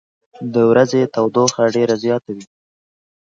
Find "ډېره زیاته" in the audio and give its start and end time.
1.75-2.31